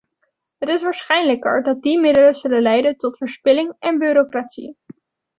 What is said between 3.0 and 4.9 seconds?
verspilling en bureaucratie.